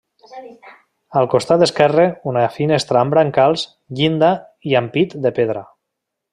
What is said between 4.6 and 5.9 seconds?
i ampit de pedra.